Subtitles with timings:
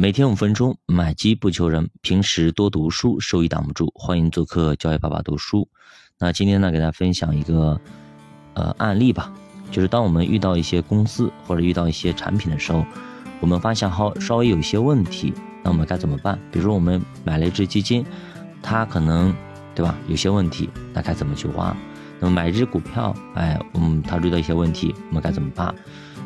[0.00, 1.90] 每天五分钟，买机不求人。
[2.02, 3.92] 平时多读书，收益挡不住。
[3.96, 5.68] 欢迎做客教育爸爸读书。
[6.20, 7.80] 那今天呢，给大家分享一个
[8.54, 9.32] 呃案例吧，
[9.72, 12.86] 就是当我们遇到一些公司或者遇到一些产品的时候，
[13.40, 15.34] 我们发现好稍微有一些问题，
[15.64, 16.38] 那我们该怎么办？
[16.52, 18.06] 比如说我们买了一只基金，
[18.62, 19.34] 它可能
[19.74, 21.76] 对吧有些问题，那该怎么去挖？
[22.20, 25.74] 那么买一只股票，哎，嗯，它遇到一些问题，我们该怎么办？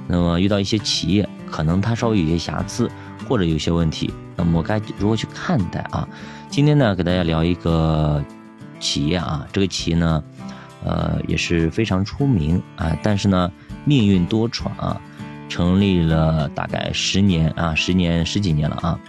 [0.07, 2.91] 那么遇到一些企业，可能它稍微有些瑕疵。
[3.33, 6.07] 或者有些问题，那么该如何去看待啊？
[6.51, 8.23] 今天呢，给大家聊一个
[8.79, 10.23] 企业啊，这个企业呢，
[10.85, 13.51] 呃，也是非常出名啊，但是呢，
[13.87, 15.01] 命运多舛啊，
[15.49, 19.01] 成立了大概十年啊，十年十几年了啊，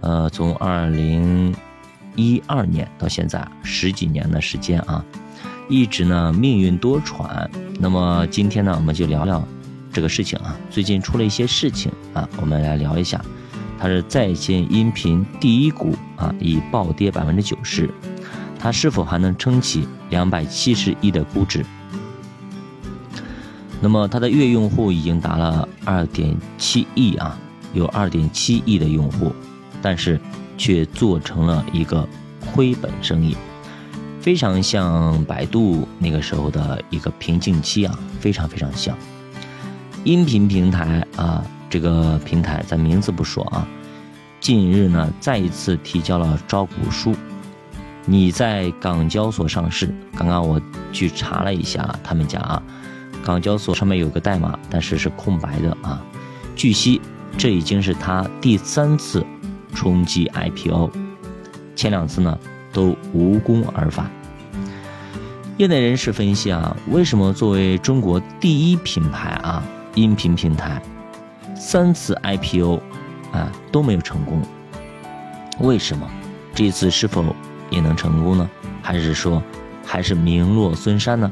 [0.00, 1.52] 呃，从二零
[2.14, 5.04] 一二年到现在十几年的时间啊，
[5.68, 7.48] 一直呢命运多舛。
[7.80, 9.44] 那么今天呢，我们就聊聊
[9.92, 13.20] 这个事情啊，最近出了一些事情啊，我们来聊一下。
[13.78, 17.90] 它是在线音频第一股啊，已暴跌百分之九十，
[18.58, 21.64] 它是否还能撑起两百七十亿的估值？
[23.80, 27.38] 那么它的月用户已经达了二点七亿啊，
[27.74, 29.30] 有二点七亿的用户，
[29.82, 30.18] 但是
[30.56, 32.08] 却做成了一个
[32.40, 33.36] 亏本生意，
[34.20, 38.96] 非常像百度那个时候的一个瓶颈期啊，非常非常像
[40.04, 41.44] 音频平台啊。
[41.68, 43.66] 这个平台咱名字不说啊，
[44.40, 47.14] 近日呢再一次提交了招股书，
[48.04, 49.92] 你在港交所上市。
[50.16, 50.60] 刚刚我
[50.92, 52.62] 去查了一下，他们家啊，
[53.24, 56.00] 港交所上面有个代码，但是是空白的啊。
[56.54, 57.00] 据悉，
[57.36, 59.26] 这已经是他第三次
[59.74, 60.90] 冲击 IPO，
[61.74, 62.38] 前两次呢
[62.72, 64.10] 都无功而返。
[65.58, 69.62] 业内人士分析啊，为什么作为中国第一品牌啊
[69.94, 70.80] 音频平台？
[71.58, 72.80] 三次 IPO，
[73.32, 74.40] 啊都没有成功，
[75.60, 76.08] 为什么？
[76.54, 77.24] 这次是否
[77.70, 78.48] 也能成功呢？
[78.82, 79.42] 还是说
[79.84, 81.30] 还是名落孙山呢？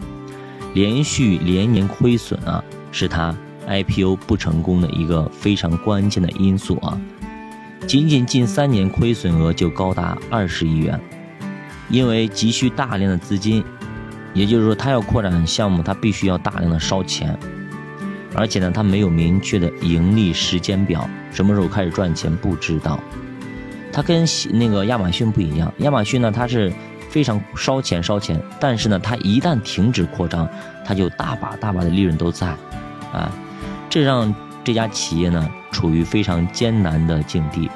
[0.75, 3.35] 连续连年亏损啊，是他
[3.67, 7.01] IPO 不成功的一个非常关键的因素啊。
[7.87, 11.01] 仅仅近三年亏损额就高达二十亿元，
[11.89, 13.63] 因为急需大量的资金，
[14.33, 17.39] 也就是说他要扩展项目，他必须要大量的烧钱。
[18.35, 22.99] 而且呢，它没有明确的盈利时间表，什么时候开始赚钱不知道。
[23.93, 26.73] 它跟那个亚马逊不一样，亚马逊呢，它是
[27.09, 30.49] 非常烧钱烧钱，但是呢，它一旦停止扩张，
[30.85, 32.49] 它就大把大把的利润都在，
[33.13, 33.31] 啊，
[33.89, 34.35] 这让
[34.65, 37.71] 这家企业呢处于非常艰难的境地。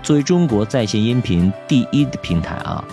[0.00, 2.84] 作为中国在线音频第一的平台啊，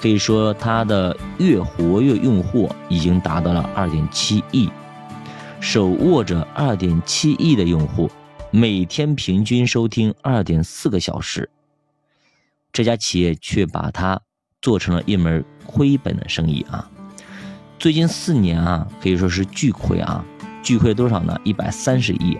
[0.00, 4.70] 可以说它的月活跃用户已经达到了二点七亿。
[5.62, 8.10] 手握着二点七亿的用户，
[8.50, 11.48] 每天平均收听二点四个小时，
[12.72, 14.20] 这家企业却把它
[14.60, 16.90] 做成了一门亏本的生意啊！
[17.78, 20.24] 最近四年啊，可以说是巨亏啊，
[20.64, 21.38] 巨亏多少呢？
[21.44, 22.36] 一百三十亿，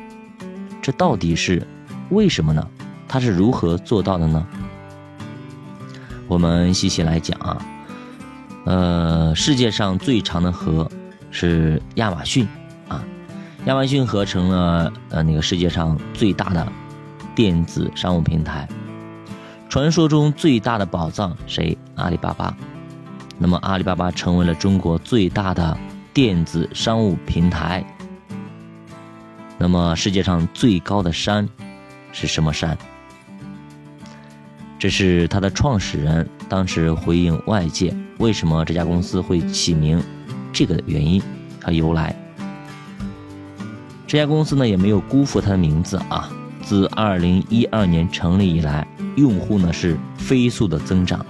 [0.83, 1.65] 这到底是
[2.11, 2.69] 为什么呢？
[3.07, 4.45] 它是如何做到的呢？
[6.27, 7.67] 我们细细来讲啊，
[8.67, 10.91] 呃，世界上最长的河
[11.31, 12.49] 是亚马逊。
[13.67, 16.67] 亚马逊合成了呃那个世界上最大的
[17.33, 18.69] 电子商务平台，
[19.69, 21.79] 传说中最大的宝藏谁？
[21.95, 22.53] 阿里巴巴。
[23.39, 25.79] 那么阿里巴巴成为了中国最大的
[26.13, 27.85] 电子商务平台。
[29.59, 31.49] 那么世界上最高的山
[32.11, 32.77] 是什么山？
[34.77, 40.03] 这是它的创始人当时回应外界为什么这家公司会起名
[40.53, 41.23] 这个的原因
[41.63, 42.13] 和由来。
[44.13, 46.29] 这家公司呢也没有辜负它的名字啊！
[46.63, 48.87] 自二零一二年成立以来，
[49.17, 51.25] 用户呢是飞速的增长。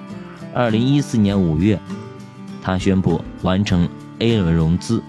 [0.53, 1.79] 二零一四年五月，
[2.61, 3.89] 他宣布完成
[4.19, 5.01] A 轮融资。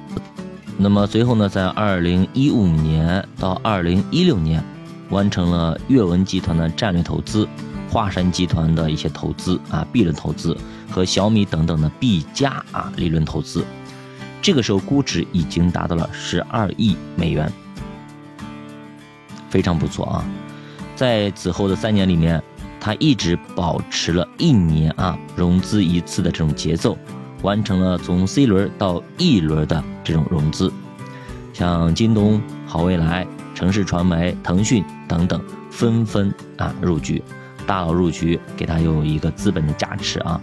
[0.78, 4.63] 那么随后呢，在二零一五年到二零一六年，
[5.09, 7.47] 完成了阅文集团的战略投资、
[7.90, 10.55] 华山集团的一些投资啊 B 轮投资
[10.91, 13.66] 和小米等等的 B 加啊理论投资。
[14.43, 17.52] 这个时候估值已经达到了十二亿美元。
[19.53, 20.26] 非常不错啊，
[20.96, 22.41] 在此后的三年里面，
[22.79, 26.97] 他一直保持了一年啊融资一次的这种节奏，
[27.44, 30.73] 完成了从 C 轮到 E 轮的这种融资，
[31.53, 35.40] 像京东、好未来、城市传媒、腾讯等等
[35.70, 37.22] 纷纷啊入局，
[37.67, 40.41] 大佬入局给他又一个资本的加持啊。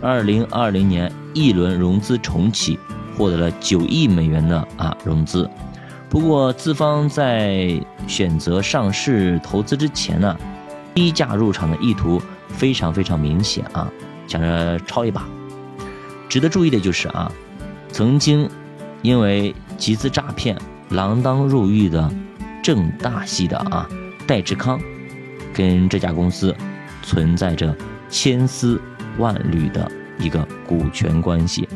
[0.00, 2.78] 二零二零年 E 轮融资重启，
[3.16, 5.50] 获得了九亿美元的啊融资。
[6.14, 7.76] 不过，资方在
[8.06, 10.38] 选择上市投资之前呢，
[10.94, 13.90] 低价入场的意图非常非常明显啊，
[14.28, 15.26] 想着抄一把。
[16.28, 17.32] 值得注意的就是啊，
[17.90, 18.48] 曾经
[19.02, 20.56] 因为集资诈骗
[20.88, 22.08] 锒铛入狱的
[22.62, 23.88] 郑大系的啊
[24.24, 24.80] 戴志康，
[25.52, 26.54] 跟这家公司
[27.02, 27.74] 存在着
[28.08, 28.80] 千丝
[29.18, 29.90] 万缕的
[30.20, 31.68] 一个股权关系。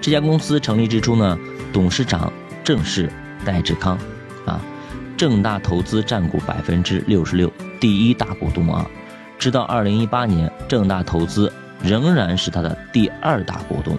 [0.00, 1.38] 这家公司成立之初呢，
[1.72, 2.32] 董事长
[2.64, 3.12] 正是
[3.44, 3.98] 戴志康，
[4.46, 4.58] 啊，
[5.16, 8.86] 正大投资占股百分之六十六，第一大股东啊。
[9.38, 11.52] 直到二零一八年，正大投资
[11.82, 13.98] 仍然是他的第二大股东。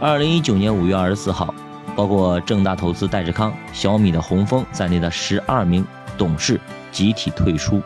[0.00, 1.54] 二零一九年五月二十四号，
[1.94, 5.84] 包括正大投资戴志康、小米的洪峰在内的十二名
[6.16, 6.58] 董事
[6.90, 7.82] 集体退出。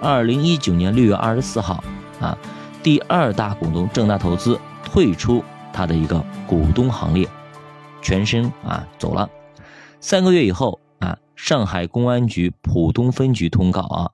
[0.00, 1.82] 二零一九年六月二十四号，
[2.20, 2.36] 啊，
[2.82, 5.42] 第二大股东正大投资退出。
[5.72, 7.28] 他的一个股东行列，
[8.02, 9.28] 全身啊走了。
[10.00, 14.10] 三个月以后啊，上海公安局浦东分局通告啊，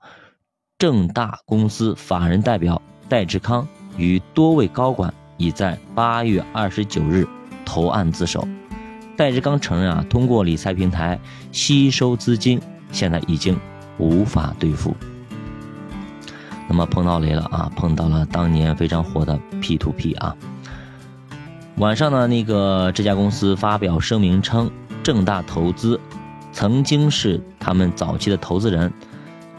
[0.79, 7.27] 正大公司法人代表戴志康与多位高管已在八月二十九日
[7.63, 8.47] 投案自首。
[9.15, 11.19] 戴志刚承认啊，通过理财平台
[11.51, 12.59] 吸收资金，
[12.91, 13.57] 现在已经
[13.99, 14.95] 无法兑付。
[16.67, 20.35] 那么碰到雷了啊，碰到了当年非常火的 P to P 啊。
[21.77, 24.71] 晚上呢，那个这家公司发表声明称，
[25.05, 26.01] 正大投资
[26.51, 28.91] 曾经是他们早期的投资人，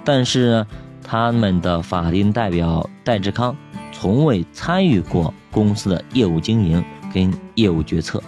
[0.05, 0.67] 但是呢，
[1.05, 3.57] 他们的法定代表戴志康
[3.93, 6.85] 从未参与过公司的业务经营
[7.15, 8.21] 跟业务决策。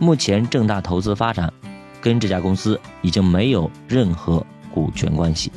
[0.00, 1.52] 目前正大投资发展
[2.00, 4.44] 跟这家公司已经没有任何
[4.74, 5.52] 股权关系。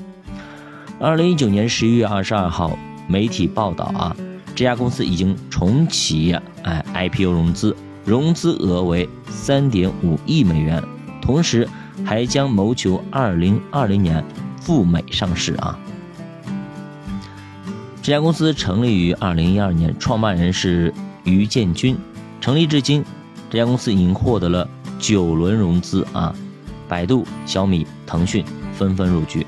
[0.99, 2.77] 二零一九年十一月二十二号，
[3.07, 4.15] 媒体报道啊。
[4.53, 7.75] 这家公司已经重启哎 IPO 融资，
[8.05, 10.83] 融资额为三点五亿美元，
[11.21, 11.67] 同时
[12.03, 14.23] 还将谋求二零二零年
[14.59, 15.77] 赴美上市啊。
[18.01, 20.93] 这家公司成立于二零一二年，创办人是
[21.23, 21.95] 于建军，
[22.39, 23.05] 成立至今，
[23.49, 24.67] 这家公司已经获得了
[24.97, 26.33] 九轮融资啊，
[26.87, 28.43] 百度、小米、腾讯
[28.73, 29.45] 纷纷入局，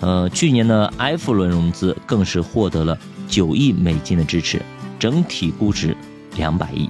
[0.00, 2.98] 呃，去年的 F 轮融资更是获得了。
[3.28, 4.62] 九亿美金的支持，
[5.00, 5.96] 整体估值
[6.36, 6.88] 两百亿。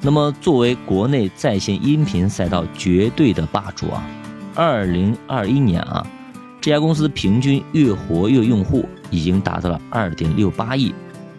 [0.00, 4.06] 那么，作为国内在线音频赛道绝对的霸主啊，
[4.54, 6.06] 二零二一年啊，
[6.60, 10.94] 这家公司平均月活跃用户已经达到了二点六八亿，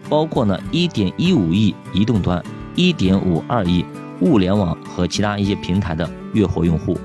[0.09, 2.43] 包括呢一点一五亿移动端、
[2.75, 3.85] 一点五二亿
[4.19, 6.97] 物联网和其他一些平台的月活用户。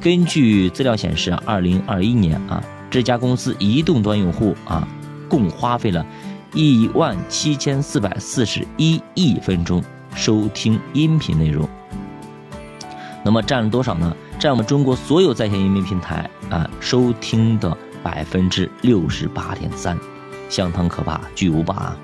[0.00, 4.86] 根据资料显示啊，二零二一年啊，这家公司移动端用户啊。
[5.28, 6.06] 共花费了
[6.54, 9.82] 一万七千四百四十一亿分钟
[10.16, 11.68] 收听音频内容，
[13.22, 14.16] 那么占了多少呢？
[14.38, 19.96] 占我们中国所有在线音频平台啊收听的百分之六十八点三，
[20.48, 21.96] 相当可怕，巨无霸啊！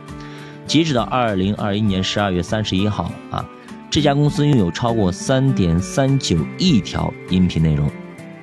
[0.66, 3.44] 截止到二零二一年十二月三十一号啊，
[3.90, 7.90] 这家公司拥有超过三点三九亿条音频内容，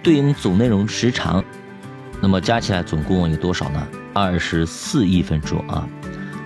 [0.03, 1.43] 对应总内容时长，
[2.19, 3.87] 那么加起来总共有多少呢？
[4.13, 5.87] 二十四亿分钟啊，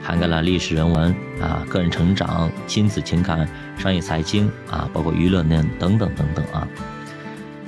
[0.04, 3.48] 涵盖了历史人文啊、个人成长、亲子情感、
[3.78, 6.68] 商业财经啊，包括娱乐等等等等啊。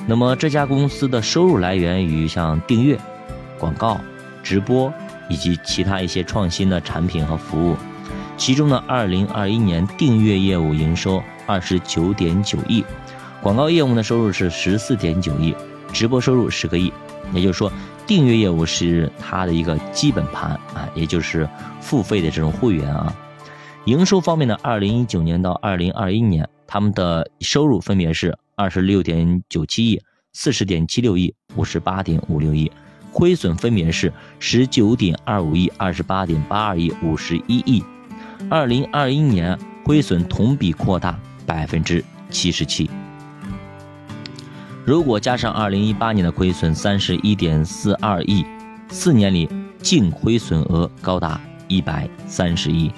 [0.06, 3.00] 那么这家公司的收入来源于像订阅、
[3.58, 4.00] 广告、
[4.44, 4.94] 直播
[5.30, 7.78] 以及其他一些创新的产品和服务。
[8.38, 12.84] 其中呢，二零二一年订阅业务营收二十九点九亿，
[13.42, 15.56] 广告业务的收入是十四点九亿，
[15.96, 16.92] 直播收入十个亿。
[17.34, 17.72] 也就是说。
[18.08, 21.50] 订阅业务是它的一个基本盘啊，也就是
[21.82, 23.12] 付费的这种会员啊。
[23.86, 30.00] 营收方面呢，二零一九年到二零二一年，他们的收入分别是二十六点九七亿、
[30.34, 32.72] 四十点七六亿、五十八点五六亿，
[33.12, 37.84] 亏损分别是十九点二五亿、二十八点八二亿、五十一亿。
[38.52, 42.88] 二零二一年亏损同比扩大百分之七十七。
[44.86, 48.46] 如果加上二零一八年的亏损三十一点四二亿，
[48.88, 49.50] 四年里
[49.80, 52.92] 净亏损额高达一百三十亿。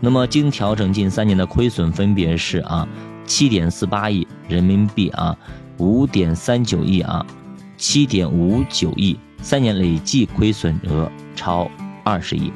[0.00, 2.86] 那么经调整近三年的亏损分别是啊
[3.24, 5.34] 七点四八亿人民币啊
[5.78, 7.24] 五点三九亿啊
[7.78, 11.66] 七点五九亿，三年累计亏损额超
[12.04, 12.52] 二十亿。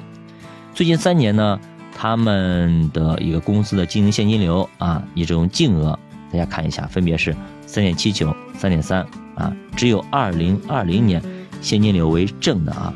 [0.74, 1.58] 最近三年呢，
[1.96, 5.98] 他们的一个公司的经营现金流啊，以这种净额。
[6.30, 7.34] 大家看一下，分别是
[7.66, 11.22] 三点七九、三点三啊，只有二零二零年
[11.60, 12.92] 现金流为正的啊，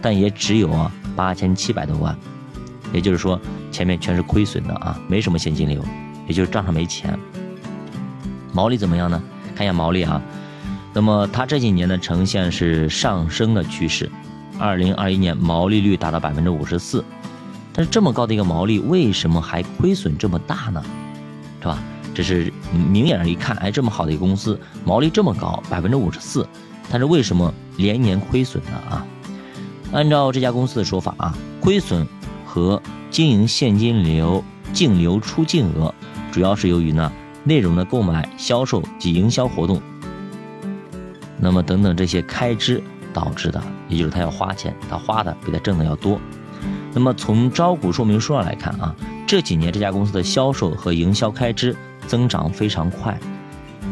[0.00, 2.16] 但也只有啊八千七百多万，
[2.92, 3.38] 也就是说
[3.70, 5.84] 前面全是亏损的啊，没什么现金流，
[6.26, 7.18] 也就是账上没钱。
[8.52, 9.22] 毛利怎么样呢？
[9.54, 10.20] 看一下毛利啊，
[10.94, 14.10] 那么它这几年呢呈现是上升的趋势，
[14.58, 17.04] 二零二一年毛利率达到百分之五十四，
[17.74, 20.82] 但是这么高的一个毛利，为什么还亏损这么大呢？
[21.60, 21.78] 是吧？
[22.20, 26.46] 这是明眼人一看，哎，这么好的一个公司，毛利这么高，百分之五十四，
[26.90, 28.72] 但是为什么连年亏损呢？
[28.90, 29.06] 啊？
[29.92, 32.06] 按照这家公司的说法啊，亏损
[32.44, 35.94] 和经营现金流净流出净额，
[36.30, 37.10] 主要是由于呢
[37.42, 39.80] 内容的购买、销售及营销活动。
[41.38, 42.82] 那么等等这些开支
[43.14, 46.20] 导致的，也就是他要花钱，他花的比他挣的要多。
[46.92, 48.94] 那么从招股说明书上来看啊，
[49.26, 51.74] 这几年这家公司的销售和营销开支
[52.10, 53.16] 增长非常快，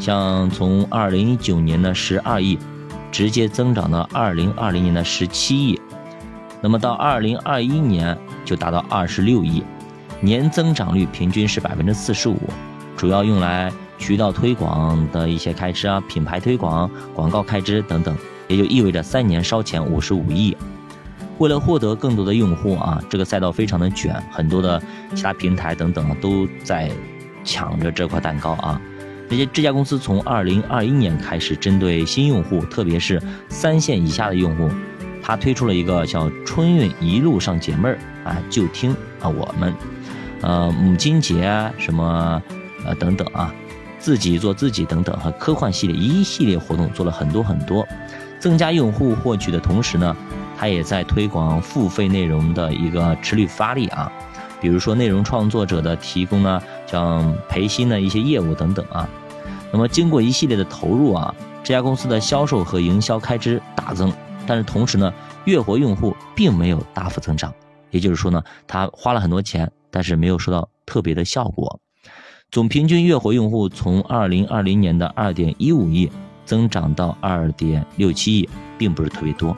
[0.00, 2.58] 像从二零一九年的十二亿，
[3.12, 5.80] 直接增长到二零二零年的十七亿，
[6.60, 9.62] 那么到二零二一年就达到二十六亿，
[10.20, 12.36] 年增长率平均是百分之四十五，
[12.96, 13.72] 主要用来。
[14.00, 20.56] 渠道推广的一些开支啊，品牌推广、广告开支等等，也就意味着三年烧钱五十五亿。
[21.38, 24.80] 为了获得更多的用户啊，这个赛道非常的卷，很多的
[25.16, 26.88] 其他平台等等都在
[27.48, 28.78] 抢着这块蛋糕啊。
[29.30, 34.70] 那些这家公司从二零二一年开始，针对新用户，特别是三线以下的用户，
[35.22, 39.74] 它推出了一个叫“春运一路上解闷儿”啊，就听啊我们，
[40.42, 42.42] 呃母亲节啊什么
[42.84, 43.52] 呃等等啊。
[43.98, 47.84] 自己做自己等等和科幻系列一系列活动做了很多很多，
[48.38, 50.16] 增加用户获取的同时呢，
[50.56, 54.10] 它也在推广付费内容的一个持续发力啊，
[54.60, 59.08] 比如说内容创作者的提供呢，像培新的一些业务等等啊。
[59.70, 64.12] 那么经过一系列的投入啊，这家公司的销售和营销开支大增，
[64.46, 65.12] 但是同时呢，
[65.44, 67.52] 月活用户并没有大幅增长，
[67.90, 71.80] 也就是说呢，他花了很多钱，但是没有收到特别的效果。
[72.50, 76.10] 总平均月活用户从二零二零年的二点一五亿
[76.46, 78.48] 增长到二点六七亿，
[78.78, 79.54] 并不是特别多。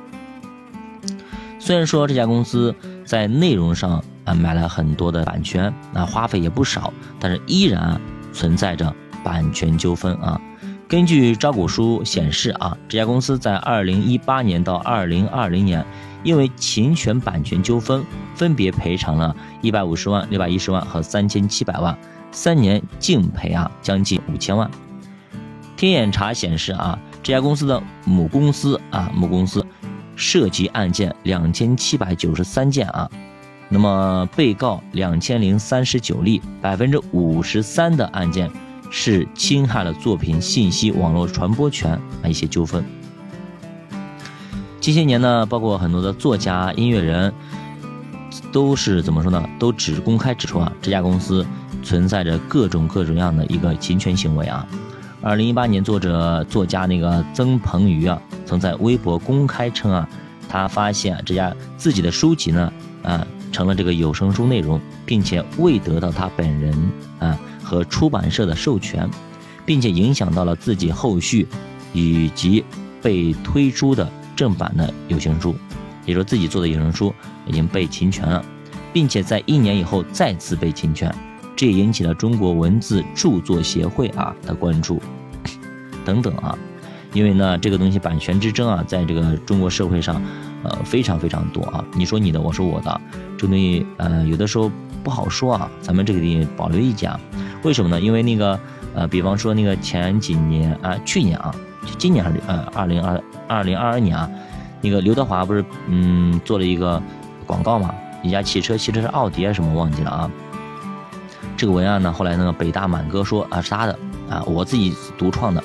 [1.61, 8.01] 虽然说这家公司在内容上啊买了很多的版权，那花费也不少，但是依然
[8.33, 10.41] 存在着版权纠纷啊。
[10.89, 15.87] 根据招股书显示啊，这家公司在二零一八年到二零二零年，
[16.25, 21.97] 因为侵权版权纠纷，分别赔偿了一百五十万、六百一十万和三千七百万。
[22.33, 24.71] 三年净赔啊，将近五千万。
[25.77, 29.65] 天眼查显示啊，这家公司的母公司啊，母公司
[30.15, 33.11] 涉及案件两千七百九十三件啊，
[33.71, 38.51] 那么被告两千零三十九例，百分之五十三的案件
[38.91, 42.85] 是侵害了作品信息网络传播权啊一些纠纷。
[44.81, 47.33] 近些年呢，包括很多的作家、音乐人，
[48.53, 49.43] 都是怎么说呢？
[49.59, 51.47] 都只公开指出啊，这家公司。
[51.83, 54.67] 存在着各种各种样的一个侵权行为啊！
[55.23, 60.07] 二零一八年，作者作家那个曾鹏宇啊，曾在微博公开称啊，
[60.47, 62.71] 他发现这家自己的书籍呢，
[63.03, 69.09] 啊，成了这个有声书内容，并且未得到他本人啊和出版社的授权，
[69.65, 71.47] 并且影响到了自己后续
[71.93, 72.65] 以及
[73.03, 75.55] 被推出的正版的有声书，
[76.07, 77.15] 也说自己做的有声书
[77.47, 78.45] 已经被侵权了，
[78.93, 81.15] 并且在一年以后再次被侵权。
[81.57, 85.03] 这也引起了中国文字著作协会啊的关注，
[86.07, 86.57] 等等啊，
[87.13, 90.23] 因为呢，这个东西版权之争啊，在这个中国社会上，
[90.63, 91.85] 呃，非常非常多啊。
[91.93, 93.01] 你说你的，我说我的，
[93.37, 94.71] 这东西呃，有的时候
[95.03, 95.71] 不好说啊。
[95.81, 97.19] 咱们这个地保留意见啊，
[97.63, 98.01] 为什么呢？
[98.01, 98.59] 因为那个
[98.95, 101.55] 呃，比方说那个前几年啊，去年啊，
[101.99, 104.31] 今年还是呃，二零二二零二二年啊，
[104.81, 107.03] 那个刘德华不是嗯做了一个
[107.47, 110.31] 广告嘛，一家汽车，汽车是奥迪还是什么忘记了啊？
[111.57, 113.99] 这个文案呢，后来那个北大满哥说啊是他的
[114.31, 115.63] 啊，我自己独创的，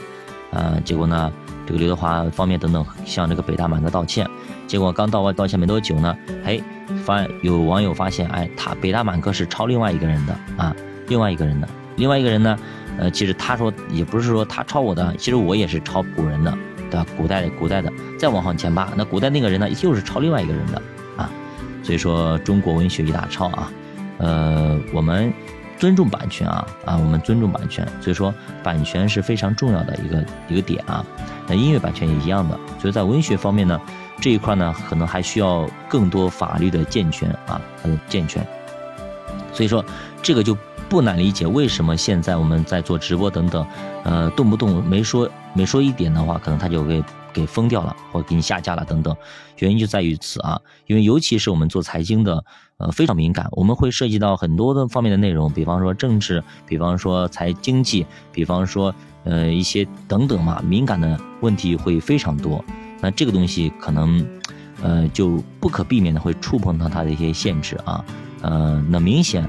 [0.55, 1.31] 啊，结果呢，
[1.67, 4.25] 这个刘德华方面等等向这个北大满哥道歉，
[4.65, 6.59] 结果刚道完道歉没多久呢，哎，
[7.03, 10.75] 发有网友发现，哎，他北大满哥是抄另外一个人的啊，
[11.07, 12.57] 另外一个人的，另外一个人呢，
[12.97, 16.57] 呃，其实他说也不是说他抄我的，其实我也是抄古人的，
[16.89, 17.05] 对吧？
[17.17, 20.81] 古代的古代的，再往上前扒，那古代那个人呢，又是抄另外一个人的
[21.17, 21.29] 啊，
[21.83, 23.71] 所以说中国文学一大抄啊，
[24.19, 25.33] 呃，我们。
[25.77, 31.05] 尊重版权啊啊，我们尊重版权，所以说版权是非常重要的一个一个点啊。
[31.47, 33.79] 那音乐版权也一样的，所以在文学方面呢，
[34.19, 38.45] 这一块呢可能还需要更多法律的健全啊，呃健全。
[39.53, 39.83] 所以说
[40.21, 40.57] 这个就
[40.89, 43.65] 不难理解，为什么现在我们在做直播等等，
[44.03, 47.03] 呃，动不动没说没说一点的话，可能他就给
[47.33, 49.15] 给封掉了，或给你下架了等等。
[49.59, 52.43] 原因就在于此啊，因为尤其是我们做财经的，
[52.77, 62.63] 呃，非常敏感，我们会涉及到很多的方面的内容，比方说政治，比方说财经济，比方说呃一些等等嘛，敏感的问题会非常多。
[62.99, 64.27] 那这个东西可能，
[64.81, 68.03] 呃，就不可避免的会触碰到它的一些限制啊。
[68.41, 69.47] 呃，那明显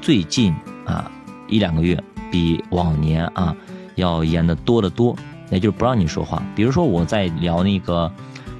[0.00, 0.54] 最近
[0.86, 1.10] 啊
[1.48, 3.54] 一两个月比往年啊
[3.96, 5.14] 要严的多得多，
[5.50, 6.42] 也就是不让你说话。
[6.56, 8.10] 比如说我在聊那个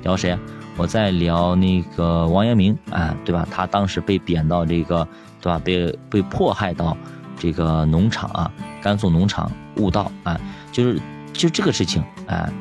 [0.02, 0.38] 聊谁？
[0.76, 3.46] 我在聊那个王阳明啊，对吧？
[3.50, 5.06] 他当时被贬到这个，
[5.40, 5.60] 对吧？
[5.62, 6.96] 被被迫害到
[7.38, 8.50] 这个农场啊，
[8.82, 10.40] 甘肃农场悟道啊，
[10.72, 11.00] 就是
[11.32, 12.52] 就这个事情啊，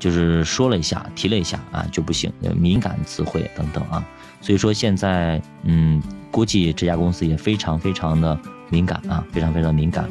[0.00, 4.04] 就是说了一下，提了一下啊，就不行，敏感词汇等等啊。
[4.40, 8.36] 所以说现在，嗯，估计这家公司也非常非常的
[8.68, 10.08] 敏感啊，非常非常敏感。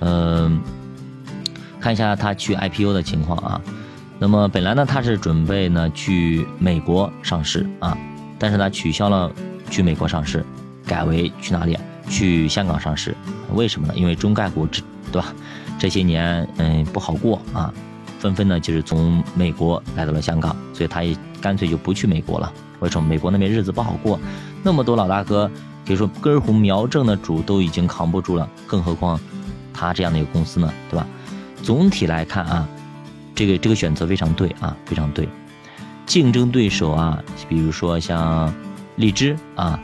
[0.00, 0.62] 嗯，
[1.78, 3.60] 看一下他去 IPO 的情况啊。
[4.18, 7.96] 那么本来呢，他是准备呢去美国上市啊，
[8.38, 9.30] 但是呢取消了
[9.70, 10.44] 去美国上市，
[10.86, 11.76] 改为去哪里？
[12.08, 13.14] 去香港上市。
[13.54, 13.94] 为什么呢？
[13.96, 15.34] 因为中概股这对吧？
[15.78, 17.72] 这些年嗯不好过啊，
[18.18, 22.52] 纷纷呢就是从美国来到了香港，所以他也干脆就不去美国了。
[22.80, 23.08] 为什么？
[23.08, 24.18] 美国那边日子不好过，
[24.62, 25.50] 那么多老大哥
[25.86, 29.18] 可以说根红苗正的主都已经扛不住了，更何况
[29.72, 30.72] 他这样的一个公司呢？
[30.88, 31.06] 对吧？
[31.62, 32.68] 总体来看啊。
[33.34, 35.28] 这个这个选择非常对啊，非常对。
[36.06, 38.52] 竞争对手啊，比如说像
[38.96, 39.80] 荔枝啊，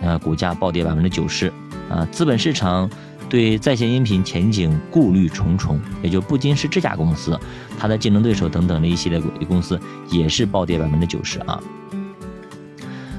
[0.00, 1.52] 呃，股价暴跌百分之九十
[1.90, 2.08] 啊。
[2.10, 2.88] 资本市场
[3.28, 7.38] 对在线音频前景顾虑重重，也就不仅是这家公司，
[7.78, 9.78] 它的竞争对手等等的一系列公司
[10.10, 11.60] 也是暴跌百分之九十啊。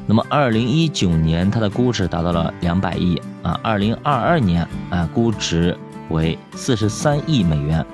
[0.07, 5.77] 那么，二零一九年它的估值达到了两百亿啊，二零二二年啊，估值
[6.09, 7.85] 为四十三亿美元。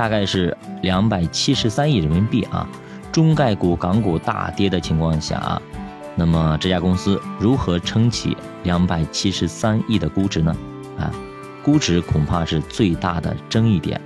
[0.00, 2.66] 大概是两百七十三亿人民币啊，
[3.12, 5.60] 中概股、港股大跌的情况下啊，
[6.16, 10.56] 那么这家公司如何撑起两百七十三亿的估值呢？
[10.98, 11.12] 啊，
[11.62, 14.00] 估值恐怕是最大的争议点。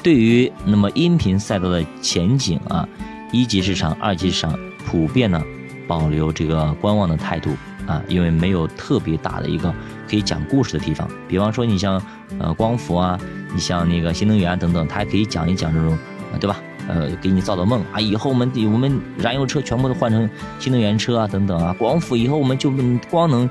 [0.00, 2.88] 对于那么音频赛道的前景啊，
[3.32, 4.56] 一级市场、二级市场
[4.86, 5.42] 普遍呢
[5.88, 7.50] 保留这个观望的态度
[7.88, 9.74] 啊，因为没有特别大的一个
[10.08, 11.08] 可以讲故事的地方。
[11.28, 12.02] 比方说你像
[12.38, 13.18] 呃光伏啊。
[13.54, 15.96] 你像那个新能源等等，它还可以讲一讲这种，
[16.38, 16.60] 对吧？
[16.88, 17.98] 呃，给你造造梦啊！
[17.98, 21.74] 以后我们我们燃油车全部都换成新能源车啊，等等啊！
[21.78, 22.70] 光伏以后我们就
[23.08, 23.48] 光能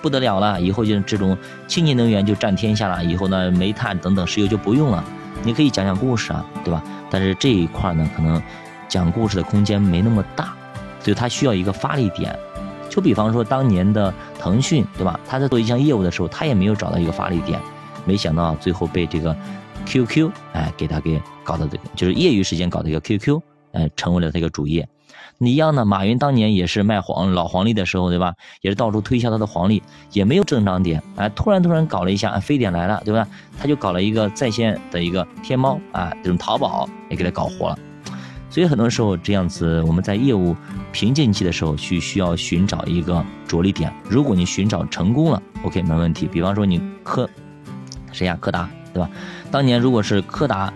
[0.00, 1.36] 不得了了，以后就这种
[1.66, 3.04] 清洁能源就占天下了。
[3.04, 5.04] 以后呢，煤炭等等石油就不用了。
[5.42, 6.82] 你可以讲讲故事啊，对吧？
[7.10, 8.40] 但是这一块呢，可能
[8.88, 10.54] 讲故事的空间没那么大，
[11.00, 12.34] 所以它需要一个发力点。
[12.92, 15.18] 就比方说当年的腾讯，对吧？
[15.26, 17.58] 他在做一项业务的时候，他也没有找到一个发力点。
[18.04, 19.34] 没想到最后被这个
[19.86, 23.40] QQ 哎给他给搞的这个，就是业余时间搞的一个 QQ
[23.72, 24.86] 哎成为了他一个主业。
[25.38, 28.34] 你一样呢，马云当年也是卖黄老黄历的时候，对吧？
[28.60, 33.26] 也是到处推销他的黄历，也没有正常点哎，突然突然搞了一下非典来了，对吧？
[33.58, 37.78] 他就搞了一个在线的一个天猫啊，这种淘宝也给他搞活了。
[38.52, 40.54] 所以很多时候这样子，我们在业务
[40.92, 43.90] 瓶颈期的时候去需要寻找一个着力点。
[44.10, 46.28] 如果你寻找成功了，OK 没问题。
[46.30, 47.26] 比方说你科。
[48.12, 48.36] 谁呀？
[48.38, 49.08] 柯达，对吧？
[49.50, 50.70] 当年如果是柯达，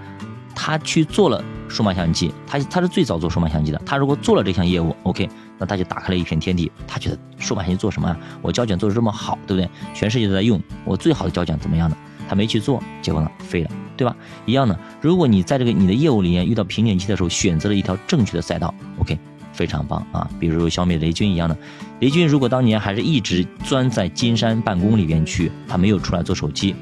[0.54, 3.78] 他去做了数码相机，他他是最早做数码相机的。
[3.84, 6.72] 他如果做了这项业务，OK，那他就打开了一片天地。
[6.86, 8.16] 他觉得数码相机做什么啊？
[8.40, 9.68] 我胶卷做的这么好，对不对？
[9.92, 11.96] 全世界都在用，我最好的胶卷怎么样的？
[12.28, 14.16] 他没去做，结果呢，废了，对吧？
[14.44, 19.18] 一样的，如果你在这个你的业务里面遇到瓶颈期的时候，选择了一条正确的赛道，OK，
[19.52, 20.28] 非常棒啊！
[20.38, 21.56] 比如小米雷军一样的，
[22.00, 26.74] 雷军如果当年还是一直钻在金山办公里边去，他没有出来做手机。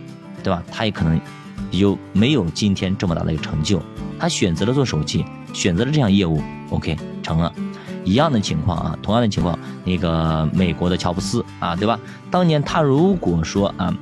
[0.42, 0.62] 对吧？
[0.70, 1.18] 他也可能
[1.70, 3.80] 有没有今天这么大的一个成就？
[4.18, 7.50] 他选择了做手机，选择了这项业务，OK，成了。
[8.04, 11.98] 一样的情况啊，同样的情况，那个美国的乔布斯啊，对吧？
[12.30, 13.96] 当年他如果说啊，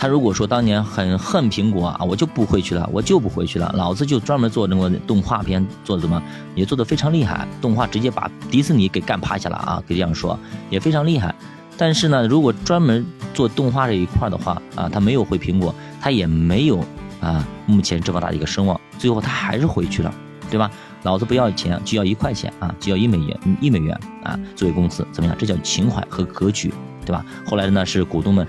[0.00, 6.22] 他如果说当年很恨苹果啊，我就不回去了，我就不回去了，老子就专门做那个动画片，做的怎么
[6.54, 10.38] 也做的非常厉害，动画直接把迪士尼给干趴下了啊，可以这样说，
[10.70, 11.34] 也非常厉害。
[11.76, 16.78] 但是呢，如果专门做动画这一块的话啊，他没有回苹果，他也没有
[17.20, 20.14] 啊目前这么大的一个声望，最后他还是回去了，
[20.48, 20.70] 对吧？
[21.02, 25.36] 老子不要钱，就要一块钱啊，就要一美元，一美元啊，作为工资怎么样？
[25.36, 26.72] 这叫情怀和格局，
[27.04, 27.24] 对吧？
[27.46, 28.46] 后来呢，是股东们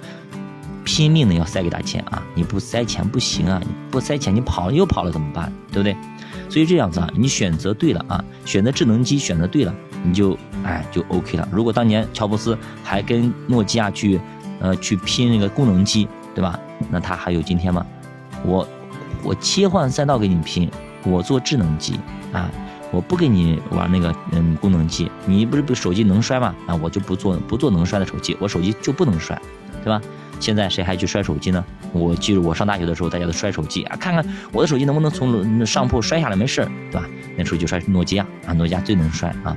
[0.83, 5.51] 拼命的要塞给他钱啊，你不塞钱不行啊，你不塞钱你跑了又跑了怎么办？
[5.71, 5.95] 对不对？
[6.49, 9.73] 所以这样子啊，你选择对了啊，选择智能机选择对了。
[10.01, 11.45] 你就哎就 OK 了。
[11.51, 14.17] 如果当年乔布斯还跟诺基亚去，
[14.61, 16.57] 呃去拼那个功能机，对吧？
[16.89, 17.85] 那他还有今天吗？
[18.45, 18.65] 我
[19.21, 20.71] 我切换赛道给你拼，
[21.03, 21.99] 我做智能机
[22.31, 22.49] 啊，
[22.91, 26.55] 我不给你玩那个嗯功能机，你不是手机能摔吗？
[26.65, 29.37] 啊，我就不做不做能摔的手机，我手机就不能摔，
[29.83, 30.01] 对吧？
[30.39, 31.63] 现在谁还去摔手机呢？
[31.91, 37.07] 我记得我上大学的时候，大家都摔手机啊，看看我的手机能不能从上铺摔下来没事，对吧？
[37.37, 39.55] 那时候就摔诺基亚啊，诺基亚最能摔啊，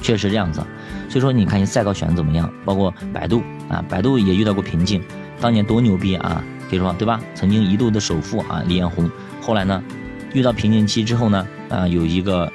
[0.00, 0.60] 确实这样子。
[1.08, 2.52] 所以说，你看你赛道选的怎么样？
[2.64, 5.02] 包括百度啊，百度也遇到过瓶颈，
[5.40, 7.20] 当年多牛逼啊，可以说对吧？
[7.34, 9.82] 曾经一度的首富啊，李彦宏，后来呢，
[10.34, 12.52] 遇到瓶颈期之后呢，啊，有一个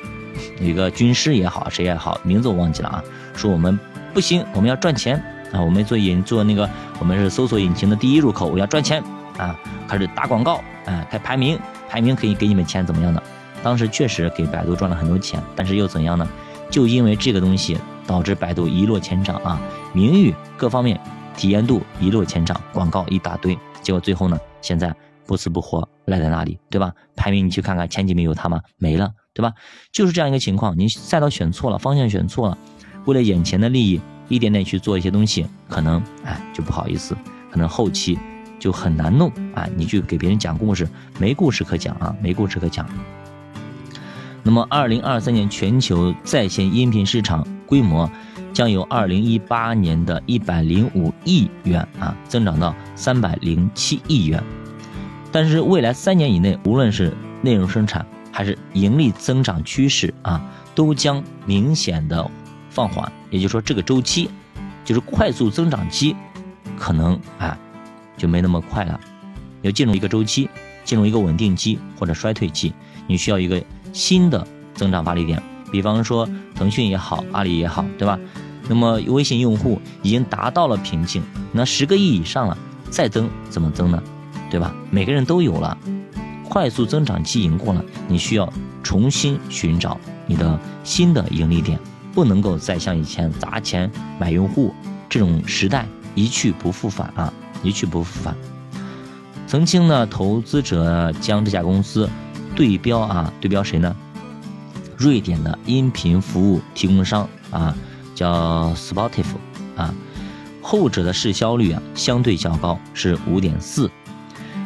[0.59, 3.03] 有一个军师也好，谁也好，名字我忘记了啊，
[3.35, 3.79] 说我们
[4.13, 9.03] 不行，我们要赚钱啊，我们做引做那个，我们是搜索引擎的第一入口，我要赚钱
[9.37, 9.55] 啊，
[9.87, 11.59] 开始打广告啊，开排名，
[11.89, 13.21] 排名可以给你们钱怎么样的？
[13.63, 16.27] 当时确实给百度赚了很多钱，但是又怎样呢？
[16.69, 17.77] 就因为这个东西。
[18.07, 19.61] 导致百度一落千丈啊，
[19.93, 20.99] 名誉各方面
[21.37, 24.93] 体验度一落千丈，广告一大堆，结果最后呢，现在
[25.25, 26.91] 不死不活赖在那里，对吧？
[27.15, 28.59] 排名你去看看前几名有他吗？
[28.77, 29.53] 没了，对吧？
[29.93, 32.57] 就是这样一个情况，你赛道选错了，方向选错了，
[33.05, 37.15] 为了眼前的利益，一点点去做一些东西，可能哎就不好意思，
[37.51, 38.17] 可能后期
[38.57, 39.67] 就很难弄啊。
[39.75, 40.87] 你去给别人讲故事，
[41.19, 42.87] 没故事可讲啊，没故事可讲。
[44.43, 48.09] 那么，二零二三年全球在线音频市场规模
[48.53, 54.43] 将由二零一八年的一百零五亿元啊，增长到三百零七亿元。
[55.31, 57.13] 但是，未来三年以内，无论是
[57.43, 60.41] 内容生产还是盈利增长趋势啊，
[60.73, 62.29] 都将明显的
[62.71, 63.11] 放缓。
[63.29, 64.27] 也就是说，这个周期
[64.83, 66.15] 就是快速增长期，
[66.75, 67.55] 可能啊
[68.17, 68.99] 就没那么快了，
[69.61, 70.49] 要进入一个周期，
[70.83, 72.73] 进入一个稳定期或者衰退期，
[73.05, 73.61] 你需要一个。
[73.93, 78.17] 新的增长发力点，比方说腾讯也好，阿里也好，对吧？
[78.69, 82.57] 那么微信用户已经达到了瓶颈，那十个亿以上了，
[82.89, 84.01] 再增怎么增呢？
[84.49, 84.73] 对吧？
[84.89, 85.77] 每个人都有了，
[86.47, 88.49] 快速增长期赢过了，你需要
[88.81, 91.77] 重新寻找你的新的盈利点，
[92.13, 94.73] 不能够再像以前砸钱买用户
[95.09, 98.35] 这种时代一去不复返啊，一去不复返。
[99.47, 102.09] 曾经呢，投资者将这家公司。
[102.53, 103.95] 对标啊，对标谁呢？
[104.97, 107.73] 瑞典的音频服务提供商啊，
[108.13, 109.23] 叫 Spotify
[109.77, 109.93] 啊，
[110.61, 113.89] 后者的市销率啊相对较高，是五点四。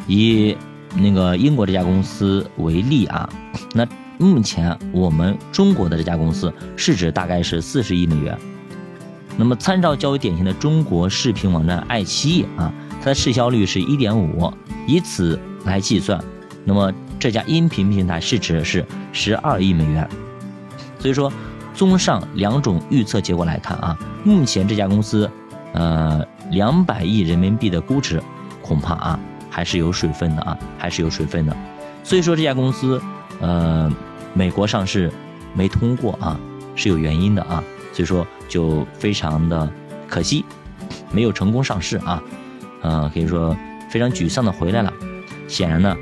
[0.08, 0.56] 以
[0.94, 3.28] 那个英国这家公司为例啊，
[3.72, 3.86] 那
[4.18, 8.36] 目前我们中国的这家公司市值大概是四十亿美元。
[9.36, 14.52] 那么参照较为典型的中国视频网站爱奇艺啊，它的市销率是一点五，
[14.86, 16.22] 以此来计算，
[16.64, 16.92] 那么。
[17.18, 20.06] 这家音频平台市值是十二亿美元，
[20.98, 21.32] 所以说，
[21.74, 25.28] 综上两种预测结果来看啊，目前这家公司，
[25.72, 28.22] 呃，两百亿人民币的估值，
[28.60, 31.56] 恐怕啊还是有水分的啊，还是有水分的。
[32.04, 33.00] 所以说这家公司，
[33.40, 33.90] 呃，
[34.34, 35.10] 美国上市
[35.54, 36.38] 没通过啊，
[36.74, 39.70] 是有原因的啊，所以说就非常的
[40.08, 40.44] 可惜，
[41.12, 42.22] 没有成功上市啊，
[42.82, 43.56] 呃，可以说
[43.90, 44.92] 非常沮丧的回来了。
[45.48, 45.96] 显然呢。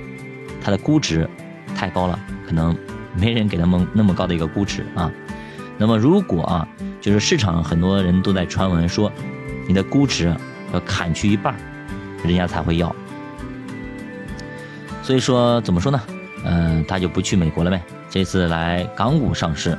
[0.67, 1.29] 它的估值
[1.77, 2.75] 太高了，可能
[3.15, 5.13] 没人给他们那么高的一个估值啊。
[5.77, 6.67] 那么如果啊，
[7.03, 9.13] 就是市场很多人都在传闻说，
[9.69, 10.35] 你的估值
[10.73, 11.55] 要砍去一半，
[12.25, 12.97] 人家才会要。
[15.03, 16.01] 所以说怎么说呢？
[16.45, 17.83] 嗯，他就不去美国了呗。
[18.09, 19.77] 这次来港股上市，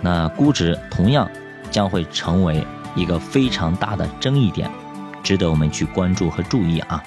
[0.00, 1.30] 那估值同样
[1.70, 4.70] 将会成为一个非常大的争议点，
[5.22, 7.02] 值得我们去关注和注意啊。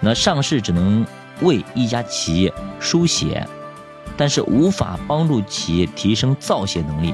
[0.00, 1.06] 那上市只能。
[1.40, 3.44] 为一家企业输血，
[4.16, 7.12] 但是无法帮助企业提升造血能力。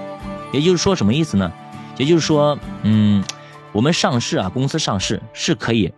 [0.52, 1.50] 也就是说，什么意思呢？
[1.96, 3.24] 也就是说，嗯，
[3.72, 5.94] 我们上市啊，公司上市是可以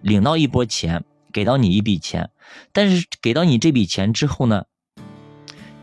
[0.00, 2.30] 领到一波钱，给到你一笔钱，
[2.72, 4.64] 但是给到你这笔钱之后呢，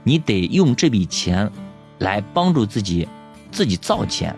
[0.03, 1.51] 你得用这笔钱
[1.97, 3.07] 来帮助自己
[3.51, 4.35] 自己造钱。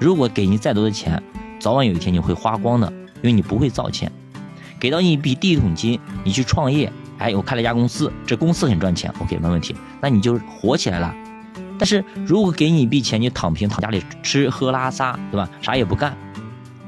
[0.00, 1.22] 如果给你再多的钱，
[1.58, 4.10] 早晚有一天你会花光的，因为你不会造钱。
[4.78, 11.14] 给到你一笔第一桶金，你去创业，哎，我开了一家公司，这公司很赚钱，OK，没问题，那你就火起来了。
[11.78, 15.48] 但是如果给你一笔钱，你躺平躺家里吃喝拉撒，对吧？
[15.60, 16.16] 啥也不干，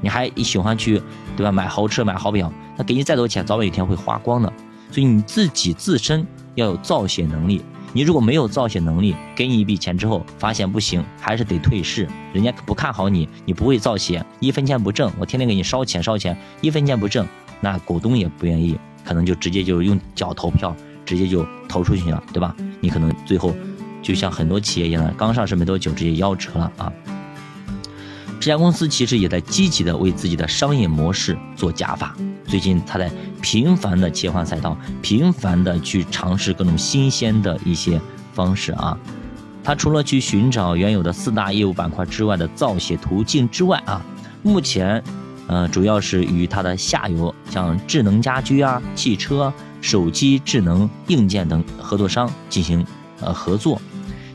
[0.01, 0.99] 你还喜欢去，
[1.35, 1.51] 对吧？
[1.51, 4.51] 买豪车买好表，那给你再多钱，早晚有一天会花光的。
[4.91, 7.63] 所以你自己自身要有造血能力。
[7.95, 17.27] 你如果没有造血能力，给你一笔钱之后发现不行，还是得退市，人家不看好你，你不会造血，一分钱不挣，我天天给你烧钱烧钱，一分钱不挣。
[17.61, 22.55] 那股东也不愿意，可能就直接就用脚投票，直接就投出去了，对吧？
[22.81, 23.53] 你可能最后
[24.01, 26.91] 就像很多企业一样，刚上市没多久直接夭折了啊。
[28.43, 32.13] 这家公司其实也在积极的为自己的商业模式做加法，
[32.45, 33.09] 最近他在
[33.41, 38.01] 频繁的切换赛道，频繁的去尝试各种新鲜的一些
[38.33, 38.97] 方式啊。
[39.63, 44.05] 他除了去寻找原有的四大业务板块之外的造血途径之外啊，
[44.41, 45.01] 目前，
[45.47, 52.85] 呃，主要是与它的下游像智能家居啊、汽车、手机、智能硬件等合作商进行
[53.21, 53.81] 呃合作，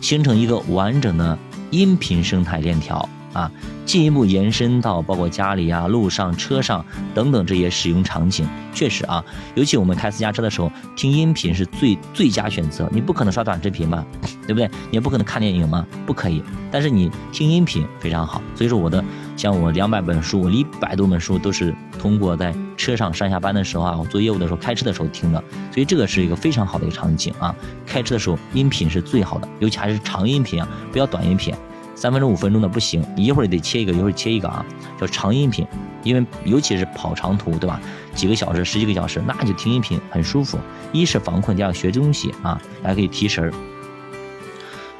[0.01, 1.39] 形成一个完整的
[1.71, 3.07] 音频生态链条。
[3.35, 3.53] 啊，
[3.89, 9.25] 进一步延伸到包括家里啊、路上、车上等等这些使用场景，确实啊，
[9.55, 12.87] 尤其我们开私家车的时候，听音频是最最佳选择。
[12.93, 14.05] 你不可能刷短视频吧，
[14.47, 14.67] 对不对？
[14.91, 16.43] 你也不可能看电影吗，不可以。
[16.71, 18.43] 但是你听音频非常好。
[18.55, 19.03] 所以说我的
[19.39, 25.43] 像我两百本书，我一百多本书都是通过在车上上下班的时候啊，我做业务的时候开车的时候听的。
[25.73, 27.57] 所以这个是一个非常好的一个场景啊。
[27.87, 31.55] 开车的时候音频是最好的，尤其还是长音频啊，不要短音频。
[31.99, 34.65] 三分钟、五分钟的不行，一会儿得切一个，一会儿切一个啊，
[35.01, 35.67] 叫长音频，
[36.05, 37.81] 因为尤其是跑长途，对吧？
[38.15, 40.57] 几个小时、十几个小时，那就听音频很舒服。
[40.93, 43.51] 一是防困，第二学东西啊，还可以提神儿。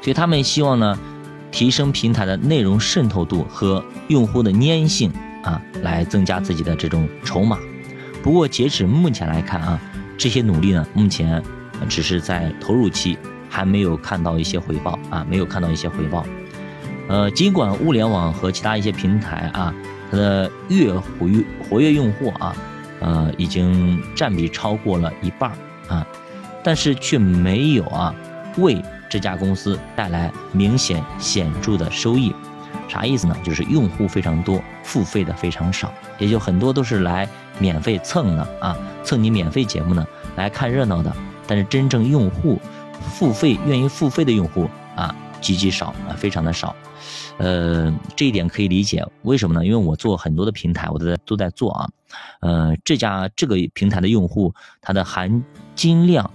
[0.01, 0.99] 所以他们希望呢，
[1.53, 5.09] 提升平台的内容渗透度和用户的粘性
[5.43, 7.57] 啊，来增加自己的这种筹码。
[8.21, 9.79] 不过截止目前来看啊，
[10.17, 11.41] 这些努力呢，目前
[11.87, 13.17] 只是在投入期，
[13.49, 16.25] 还没有看到一些回报啊，没有看到一些回报。
[17.09, 19.73] 呃，尽管物联网和其他一些平台啊，
[20.11, 22.55] 它的月活跃活跃用户啊，
[22.99, 25.51] 呃，已经占比超过了一半
[25.87, 26.05] 啊，
[26.63, 28.13] 但是却没有啊
[28.57, 32.31] 为这家公司带来明显显著的收益。
[32.87, 33.35] 啥意思呢？
[33.43, 41.11] 就是用户非常多，付费的非常少，也就很多都是来免费蹭的啊，蹭你免费节目呢，来看热闹的。
[41.47, 42.59] 但是真正用户
[42.99, 46.75] 付费愿意付费的用户啊，极其少啊，非常的少。
[47.37, 49.65] 呃，这一点可以理解，为什么呢？
[49.65, 51.89] 因为我做很多的平台，我都在都在做啊。
[52.41, 55.43] 呃，这家这个平台的用户，它的含
[55.75, 56.29] 金量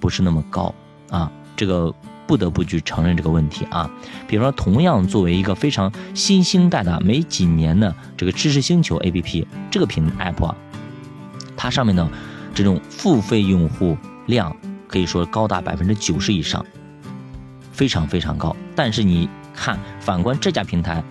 [0.00, 0.74] 不是那么高
[1.10, 1.94] 啊，这个
[2.26, 3.88] 不得不去承认这个问题啊。
[4.26, 10.56] 比如说，同样作为一个非常新兴代的没几年的这个知识星球 APP 这个平 app 啊，
[11.56, 12.08] 它上面的
[12.52, 14.54] 这种付费用户量
[14.88, 16.66] 可以说高达百分之九十以上，
[17.78, 18.54] 非常非常高。
[18.76, 19.26] 但是你。
[19.60, 21.02] 看，反观这家平台，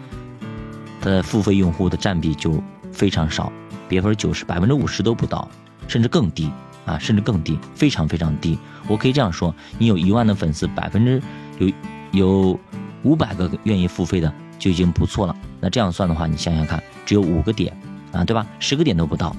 [1.02, 3.52] 它的付费用户的占比就非常少，
[3.90, 5.50] 别说九十，百分之五十都不到，
[5.86, 6.50] 甚至更低
[6.86, 8.58] 啊，甚至更低，非常非常低。
[8.88, 11.22] 我可以这样说，你有一万的粉丝，百分之
[11.60, 11.70] 有
[12.14, 12.60] 有
[13.04, 15.36] 五百个愿意付费的就已经不错了。
[15.60, 17.76] 那这样算的话，你想想看，只有五个点
[18.14, 18.48] 啊，对吧？
[18.62, 19.36] 十个点都不到，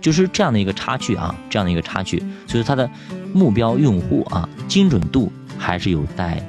[0.00, 2.20] 就是这样的一个差距啊，这样的一个差距。
[2.48, 2.90] 所以它的
[3.32, 5.32] 目标用户啊，精准度
[5.64, 6.40] 还是有待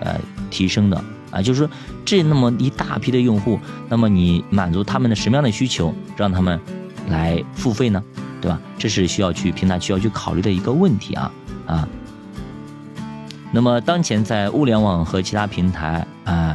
[0.00, 0.18] 呃
[0.50, 1.04] 提升的。
[1.30, 1.70] 啊，就是说
[2.04, 3.58] 这那么一大批的用户，
[3.88, 6.60] 那么你满足他们的什么样的需求，让他们
[7.08, 8.02] 来付费呢？
[8.38, 8.60] 对吧？
[8.76, 11.32] 这是需要去平台需要去考虑的一个问题啊
[11.66, 11.88] 啊。
[13.50, 16.54] 那么当前在物联网和其他平台啊，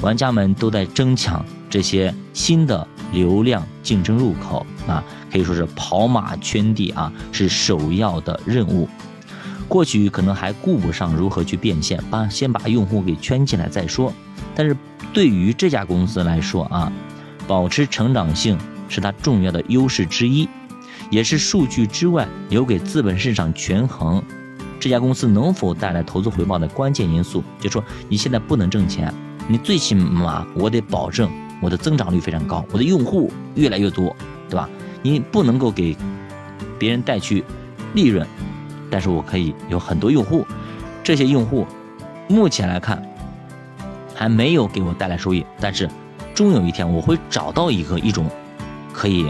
[0.00, 8.88] 玩家们都在争抢这些新的流量竞争入口啊，可以说是跑马圈地啊，是首要的任务。
[9.68, 14.12] 过去可能还顾不上如何去变现，把先把用户给圈进来再说。
[14.54, 14.76] 但是
[15.12, 16.92] 对于这家公司来说啊，
[17.46, 20.48] 保持成长性是它重要的优势之一，
[21.10, 24.22] 也是数据之外留给资本市场权衡
[24.78, 27.42] 这家公司能否带来投资回报的关键因素。
[27.58, 29.12] 就说你现在不能挣钱，
[29.48, 34.14] 你最起码我得保证我的增长率非常高，我的用户越来越多，
[34.48, 34.68] 对吧？
[35.02, 35.96] 你不能够给
[36.78, 37.42] 别人带去
[37.94, 38.26] 利润。
[38.94, 40.46] 但是我可以有很多用户，
[41.02, 41.66] 这些用户
[42.28, 43.02] 目前来看
[44.14, 45.90] 还没有给我带来收益，但是
[46.32, 48.30] 终有一天我会找到一个一种
[48.92, 49.28] 可以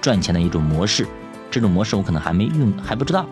[0.00, 1.06] 赚钱的一种模式，
[1.48, 3.24] 这种模式我可能还没用还不知道，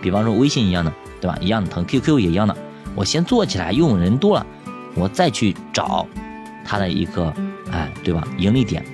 [0.00, 1.36] 比方说微信一样的，对吧？
[1.40, 2.56] 一样的疼，QQ 也一样的，
[2.94, 4.46] 我先做起来，用人多了，
[4.94, 6.06] 我再去找
[6.64, 7.34] 它的一个
[7.72, 8.22] 哎，对吧？
[8.38, 8.84] 盈利点。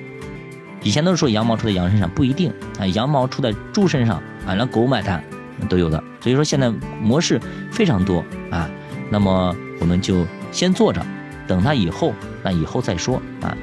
[0.83, 5.23] 以前都是说羊毛出在羊身上，不一定啊，羊毛出在猪身上啊，让狗买单。
[5.71, 6.69] 都有的，所以说现在
[7.01, 8.19] 模式非常多
[8.51, 8.69] 啊，
[9.11, 11.01] 那么我们就先做着，
[11.47, 12.13] 等它以后，
[12.43, 13.57] 那以后再说啊，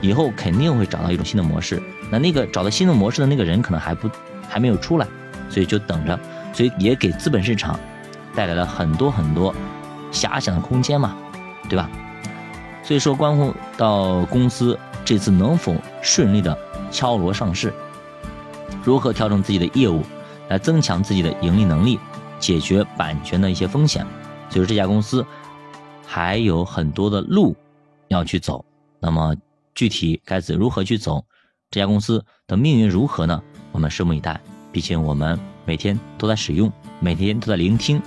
[0.00, 4.10] 以后肯定会找到一种新的模式，那那个找到新的模式的那个人可能还不
[4.48, 5.06] 还没有出来，
[5.48, 6.18] 所以就等着，
[6.52, 7.78] 所以也给资本市场
[8.34, 9.54] 带来了很多很多
[10.10, 11.16] 遐想的空间嘛，
[11.68, 11.88] 对吧？
[12.82, 16.58] 所以说关乎到公司这次能否顺利的
[16.90, 17.72] 敲锣上市，
[18.82, 20.02] 如何调整自己的业务。
[20.48, 21.98] 来增强自己的盈利能力，
[22.38, 24.06] 解决版权的一些风险，
[24.50, 25.24] 所以这家公司
[26.06, 27.54] 还有很多的路
[28.08, 28.64] 要去走。
[29.00, 29.34] 那么
[29.74, 31.24] 具体该怎如何去走，
[31.70, 33.42] 这家公司的命运如何呢？
[33.72, 34.40] 我们拭目以待。
[34.70, 38.00] 毕竟我们每天都在使用，每天都在聆听，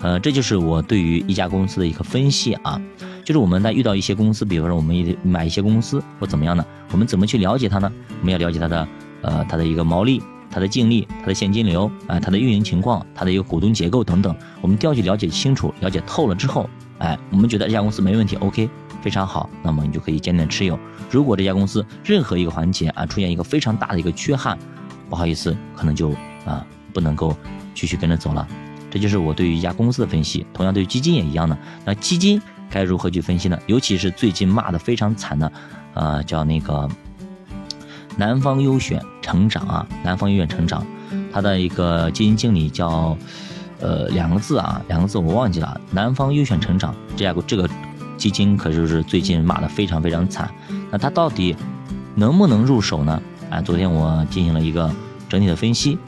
[0.00, 2.80] 呃，这就是我对于一家公司的一个分析啊。
[3.24, 7.90] 就是我们在遇到一些公司，比如说我们买一些公司或怎么样呢，我们怎么去了解它呢？
[8.20, 8.88] 我们要了解它的，
[9.22, 10.22] 呃，它的一个毛利、
[10.54, 18.70] 它的净利、它的现金流啊、它的运营情况、它的一个股东结构等等，我们都要去了解清楚、了解透了之后，哎，我们觉得这家公司没问题，OK，
[19.02, 20.78] 非常好，那么你就可以坚定持有。
[21.10, 24.56] 如果这家公司任何一个环节啊出现一个非常大的一个缺憾，
[25.10, 26.10] 不好意思，可能就
[26.44, 27.36] 啊不能够
[27.74, 28.46] 继续跟着走了。
[28.90, 30.46] 这就是我对于一家公司的分析。
[30.54, 32.40] 同样对于基金也一样的，那基金。
[32.70, 33.56] 该如何去分析呢？
[33.66, 35.52] 尤其是最近骂的非常惨的，
[35.92, 36.88] 呃，叫那个
[38.16, 40.86] 南方优选成长啊，南方优选成长，
[41.32, 43.16] 它的一个基金经理叫，
[43.80, 45.80] 呃，两个字啊，两个字我忘记了。
[45.90, 47.68] 南方优选成长这家这个
[48.16, 50.48] 基金可就是最近骂的非常非常惨。
[50.90, 51.56] 那他到底
[52.14, 53.20] 能不能入手呢？
[53.50, 54.90] 啊，昨天我进行了一个
[55.28, 55.98] 整体的分析，